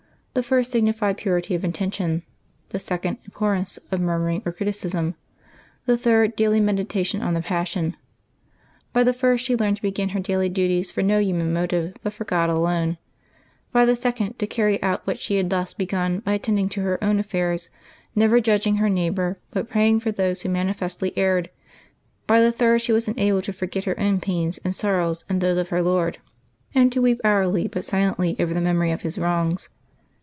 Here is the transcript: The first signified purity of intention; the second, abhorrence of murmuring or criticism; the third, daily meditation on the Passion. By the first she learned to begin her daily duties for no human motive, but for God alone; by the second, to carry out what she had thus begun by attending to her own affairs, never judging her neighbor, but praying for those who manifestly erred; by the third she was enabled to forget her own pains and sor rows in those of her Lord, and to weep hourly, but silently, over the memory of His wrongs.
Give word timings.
The 0.33 0.43
first 0.43 0.71
signified 0.71 1.17
purity 1.17 1.55
of 1.55 1.65
intention; 1.65 2.23
the 2.69 2.79
second, 2.79 3.17
abhorrence 3.27 3.77
of 3.91 3.99
murmuring 3.99 4.41
or 4.45 4.53
criticism; 4.53 5.15
the 5.85 5.97
third, 5.97 6.37
daily 6.37 6.61
meditation 6.61 7.21
on 7.21 7.33
the 7.33 7.41
Passion. 7.41 7.97
By 8.93 9.03
the 9.03 9.11
first 9.11 9.43
she 9.43 9.57
learned 9.57 9.75
to 9.75 9.81
begin 9.81 10.09
her 10.15 10.21
daily 10.21 10.47
duties 10.47 10.89
for 10.89 11.01
no 11.03 11.19
human 11.19 11.51
motive, 11.51 11.97
but 12.01 12.13
for 12.13 12.23
God 12.23 12.49
alone; 12.49 12.97
by 13.73 13.83
the 13.83 13.93
second, 13.93 14.39
to 14.39 14.47
carry 14.47 14.81
out 14.81 15.05
what 15.05 15.19
she 15.19 15.35
had 15.35 15.49
thus 15.49 15.73
begun 15.73 16.19
by 16.19 16.31
attending 16.35 16.69
to 16.69 16.81
her 16.81 16.97
own 17.03 17.19
affairs, 17.19 17.69
never 18.15 18.39
judging 18.39 18.77
her 18.77 18.87
neighbor, 18.89 19.37
but 19.51 19.69
praying 19.69 19.99
for 19.99 20.13
those 20.13 20.43
who 20.43 20.49
manifestly 20.49 21.11
erred; 21.17 21.49
by 22.25 22.39
the 22.39 22.53
third 22.53 22.79
she 22.79 22.93
was 22.93 23.09
enabled 23.09 23.43
to 23.43 23.51
forget 23.51 23.83
her 23.83 23.99
own 23.99 24.21
pains 24.21 24.59
and 24.59 24.73
sor 24.73 24.95
rows 24.99 25.25
in 25.29 25.39
those 25.39 25.57
of 25.57 25.69
her 25.69 25.81
Lord, 25.83 26.19
and 26.73 26.89
to 26.93 27.01
weep 27.01 27.19
hourly, 27.21 27.67
but 27.67 27.83
silently, 27.83 28.37
over 28.39 28.53
the 28.53 28.61
memory 28.61 28.91
of 28.91 29.01
His 29.01 29.17
wrongs. 29.17 29.67